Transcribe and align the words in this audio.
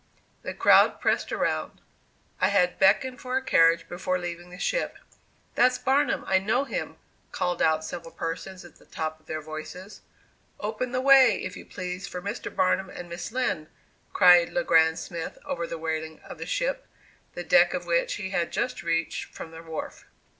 The 0.41 0.55
crowd 0.55 0.99
pressed 0.99 1.31
around. 1.31 1.79
I 2.39 2.47
had 2.47 2.79
beckoned 2.79 3.21
for 3.21 3.37
a 3.37 3.41
carriage 3.43 3.87
before 3.87 4.17
leaving 4.17 4.49
the 4.49 4.57
ship. 4.57 4.97
"That's 5.53 5.77
Barnum, 5.77 6.23
I 6.25 6.39
know 6.39 6.63
him," 6.63 6.97
called 7.31 7.61
out 7.61 7.85
several 7.85 8.09
persons 8.09 8.65
at 8.65 8.77
the 8.77 8.87
top 8.87 9.19
of 9.19 9.27
their 9.27 9.43
voices. 9.43 10.01
"Open 10.59 10.91
the 10.91 11.01
way, 11.01 11.43
if 11.43 11.55
you 11.55 11.67
please, 11.67 12.07
for 12.07 12.19
Mr. 12.19 12.49
Barnum 12.49 12.89
and 12.89 13.09
Miss 13.09 13.31
Lind!" 13.31 13.67
cried 14.11 14.49
Le 14.49 14.63
Grand 14.63 14.97
Smith 14.97 15.37
over 15.45 15.67
the 15.67 15.77
railing 15.77 16.19
of 16.21 16.39
the 16.39 16.47
ship, 16.47 16.87
the 17.35 17.43
deck 17.43 17.75
of 17.75 17.85
which 17.85 18.15
he 18.15 18.31
had 18.31 18.51
just 18.51 18.81
reached 18.81 19.25
from 19.31 19.51
the 19.51 19.61
wharf. 19.61 20.05